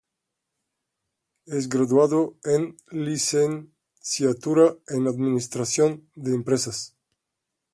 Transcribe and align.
Es 1.45 1.69
graduado 1.69 2.35
el 2.43 2.75
Licenciatura 2.89 4.75
en 4.87 5.05
Administración 5.07 6.09
de 6.15 6.33
empresas. 6.33 6.95